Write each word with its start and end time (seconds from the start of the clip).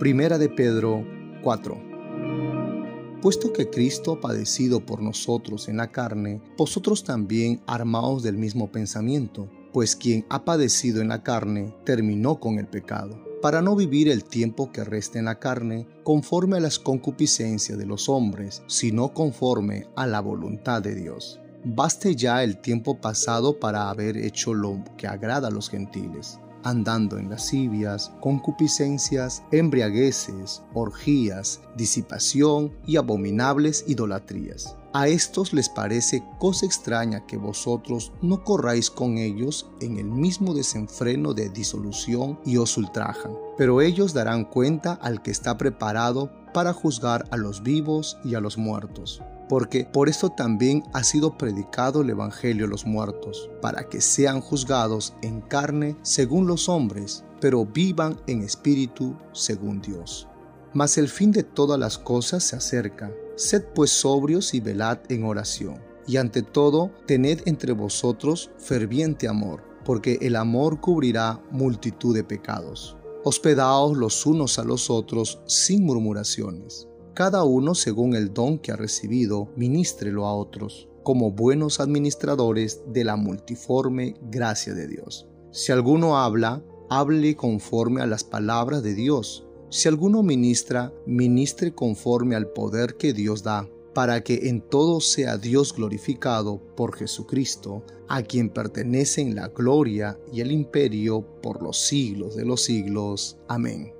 Primera 0.00 0.38
de 0.38 0.48
Pedro 0.48 1.04
4. 1.42 1.78
Puesto 3.20 3.52
que 3.52 3.68
Cristo 3.68 4.12
ha 4.12 4.20
padecido 4.22 4.80
por 4.80 5.02
nosotros 5.02 5.68
en 5.68 5.76
la 5.76 5.92
carne, 5.92 6.40
vosotros 6.56 7.04
también 7.04 7.60
armaos 7.66 8.22
del 8.22 8.38
mismo 8.38 8.72
pensamiento, 8.72 9.50
pues 9.74 9.96
quien 9.96 10.24
ha 10.30 10.46
padecido 10.46 11.02
en 11.02 11.08
la 11.08 11.22
carne 11.22 11.74
terminó 11.84 12.40
con 12.40 12.58
el 12.58 12.66
pecado, 12.66 13.22
para 13.42 13.60
no 13.60 13.76
vivir 13.76 14.08
el 14.08 14.24
tiempo 14.24 14.72
que 14.72 14.84
resta 14.84 15.18
en 15.18 15.26
la 15.26 15.38
carne 15.38 15.86
conforme 16.02 16.56
a 16.56 16.60
las 16.60 16.78
concupiscencias 16.78 17.76
de 17.76 17.84
los 17.84 18.08
hombres, 18.08 18.62
sino 18.68 19.12
conforme 19.12 19.86
a 19.96 20.06
la 20.06 20.20
voluntad 20.20 20.80
de 20.80 20.94
Dios. 20.94 21.40
Baste 21.62 22.16
ya 22.16 22.42
el 22.42 22.62
tiempo 22.62 23.02
pasado 23.02 23.60
para 23.60 23.90
haber 23.90 24.16
hecho 24.16 24.54
lo 24.54 24.82
que 24.96 25.06
agrada 25.06 25.48
a 25.48 25.50
los 25.50 25.68
gentiles 25.68 26.40
andando 26.64 27.18
en 27.18 27.30
lascivias, 27.30 28.12
concupiscencias, 28.20 29.42
embriagueces, 29.50 30.62
orgías, 30.74 31.60
disipación 31.76 32.72
y 32.86 32.96
abominables 32.96 33.84
idolatrías. 33.86 34.76
A 34.92 35.06
estos 35.06 35.52
les 35.52 35.68
parece 35.68 36.24
cosa 36.38 36.66
extraña 36.66 37.24
que 37.26 37.36
vosotros 37.36 38.12
no 38.22 38.42
corráis 38.42 38.90
con 38.90 39.18
ellos 39.18 39.70
en 39.80 39.98
el 39.98 40.06
mismo 40.06 40.52
desenfreno 40.52 41.32
de 41.32 41.48
disolución 41.48 42.40
y 42.44 42.56
os 42.56 42.76
ultrajan. 42.76 43.32
Pero 43.56 43.80
ellos 43.80 44.12
darán 44.12 44.44
cuenta 44.44 44.94
al 44.94 45.22
que 45.22 45.30
está 45.30 45.56
preparado 45.56 46.30
para 46.52 46.72
juzgar 46.72 47.26
a 47.30 47.36
los 47.36 47.62
vivos 47.62 48.18
y 48.24 48.34
a 48.34 48.40
los 48.40 48.58
muertos 48.58 49.22
porque 49.50 49.84
por 49.84 50.08
esto 50.08 50.30
también 50.30 50.84
ha 50.92 51.02
sido 51.02 51.36
predicado 51.36 52.02
el 52.02 52.10
Evangelio 52.10 52.66
a 52.66 52.68
los 52.68 52.86
muertos, 52.86 53.50
para 53.60 53.88
que 53.88 54.00
sean 54.00 54.40
juzgados 54.40 55.12
en 55.22 55.40
carne 55.40 55.96
según 56.02 56.46
los 56.46 56.68
hombres, 56.68 57.24
pero 57.40 57.66
vivan 57.66 58.20
en 58.28 58.42
espíritu 58.42 59.16
según 59.32 59.82
Dios. 59.82 60.28
Mas 60.72 60.98
el 60.98 61.08
fin 61.08 61.32
de 61.32 61.42
todas 61.42 61.80
las 61.80 61.98
cosas 61.98 62.44
se 62.44 62.54
acerca. 62.54 63.12
Sed 63.34 63.64
pues 63.74 63.90
sobrios 63.90 64.54
y 64.54 64.60
velad 64.60 65.00
en 65.08 65.24
oración. 65.24 65.82
Y 66.06 66.18
ante 66.18 66.42
todo, 66.42 66.92
tened 67.08 67.40
entre 67.46 67.72
vosotros 67.72 68.52
ferviente 68.56 69.26
amor, 69.26 69.64
porque 69.84 70.18
el 70.22 70.36
amor 70.36 70.80
cubrirá 70.80 71.42
multitud 71.50 72.14
de 72.14 72.22
pecados. 72.22 72.96
Hospedaos 73.24 73.96
los 73.96 74.24
unos 74.26 74.60
a 74.60 74.64
los 74.64 74.90
otros 74.90 75.40
sin 75.46 75.84
murmuraciones 75.84 76.86
cada 77.14 77.44
uno 77.44 77.74
según 77.74 78.14
el 78.14 78.32
don 78.32 78.58
que 78.58 78.72
ha 78.72 78.76
recibido, 78.76 79.48
ministrelo 79.56 80.26
a 80.26 80.34
otros, 80.34 80.88
como 81.02 81.32
buenos 81.32 81.80
administradores 81.80 82.82
de 82.86 83.04
la 83.04 83.16
multiforme 83.16 84.14
gracia 84.22 84.74
de 84.74 84.86
Dios. 84.86 85.26
Si 85.50 85.72
alguno 85.72 86.18
habla, 86.18 86.62
hable 86.88 87.36
conforme 87.36 88.02
a 88.02 88.06
las 88.06 88.24
palabras 88.24 88.82
de 88.82 88.94
Dios. 88.94 89.46
Si 89.70 89.88
alguno 89.88 90.22
ministra, 90.22 90.92
ministre 91.06 91.72
conforme 91.72 92.34
al 92.34 92.48
poder 92.48 92.96
que 92.96 93.12
Dios 93.12 93.42
da, 93.42 93.68
para 93.94 94.22
que 94.22 94.48
en 94.48 94.60
todo 94.60 95.00
sea 95.00 95.36
Dios 95.36 95.74
glorificado 95.74 96.60
por 96.76 96.96
Jesucristo, 96.96 97.84
a 98.08 98.22
quien 98.22 98.50
pertenecen 98.50 99.34
la 99.34 99.48
gloria 99.48 100.18
y 100.32 100.40
el 100.40 100.50
imperio 100.50 101.22
por 101.40 101.62
los 101.62 101.78
siglos 101.78 102.34
de 102.34 102.44
los 102.44 102.62
siglos. 102.62 103.38
Amén. 103.48 103.99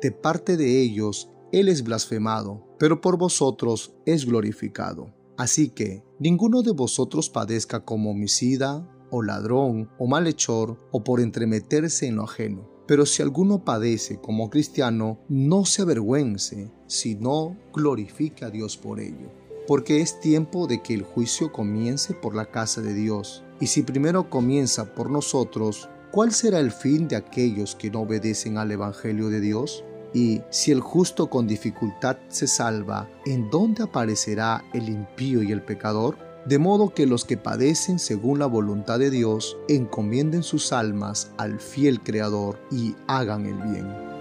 de 0.00 0.12
parte 0.12 0.56
de 0.56 0.80
ellos 0.80 1.30
Él 1.52 1.68
es 1.68 1.82
blasfemado, 1.82 2.66
pero 2.78 3.00
por 3.00 3.18
vosotros 3.18 3.94
es 4.06 4.24
glorificado. 4.24 5.12
Así 5.36 5.70
que 5.70 6.02
ninguno 6.18 6.62
de 6.62 6.72
vosotros 6.72 7.30
padezca 7.30 7.84
como 7.84 8.10
homicida, 8.10 8.86
o 9.10 9.22
ladrón, 9.22 9.90
o 9.98 10.06
malhechor, 10.06 10.78
o 10.90 11.02
por 11.02 11.20
entremeterse 11.20 12.06
en 12.06 12.16
lo 12.16 12.24
ajeno. 12.24 12.68
Pero 12.86 13.06
si 13.06 13.22
alguno 13.22 13.64
padece 13.64 14.20
como 14.20 14.50
cristiano, 14.50 15.20
no 15.28 15.64
se 15.64 15.82
avergüence, 15.82 16.72
sino 16.86 17.56
glorifique 17.72 18.44
a 18.44 18.50
Dios 18.50 18.76
por 18.76 19.00
ello. 19.00 19.30
Porque 19.66 20.00
es 20.00 20.18
tiempo 20.20 20.66
de 20.66 20.82
que 20.82 20.94
el 20.94 21.02
juicio 21.02 21.52
comience 21.52 22.14
por 22.14 22.34
la 22.34 22.50
casa 22.50 22.80
de 22.80 22.94
Dios. 22.94 23.44
Y 23.60 23.68
si 23.68 23.82
primero 23.82 24.28
comienza 24.28 24.94
por 24.94 25.10
nosotros, 25.10 25.88
¿cuál 26.10 26.32
será 26.32 26.58
el 26.58 26.72
fin 26.72 27.06
de 27.06 27.16
aquellos 27.16 27.76
que 27.76 27.90
no 27.90 28.00
obedecen 28.00 28.58
al 28.58 28.72
Evangelio 28.72 29.28
de 29.28 29.40
Dios? 29.40 29.84
Y 30.12 30.42
si 30.50 30.72
el 30.72 30.80
justo 30.80 31.30
con 31.30 31.46
dificultad 31.46 32.16
se 32.28 32.46
salva, 32.46 33.08
¿en 33.26 33.50
dónde 33.50 33.84
aparecerá 33.84 34.64
el 34.72 34.88
impío 34.88 35.42
y 35.42 35.52
el 35.52 35.62
pecador? 35.62 36.18
De 36.46 36.58
modo 36.58 36.94
que 36.94 37.06
los 37.06 37.24
que 37.24 37.36
padecen 37.36 37.98
según 37.98 38.38
la 38.38 38.46
voluntad 38.46 38.98
de 38.98 39.10
Dios 39.10 39.56
encomienden 39.68 40.42
sus 40.42 40.72
almas 40.72 41.32
al 41.36 41.60
fiel 41.60 42.00
Creador 42.00 42.58
y 42.70 42.94
hagan 43.06 43.46
el 43.46 43.56
bien. 43.56 44.19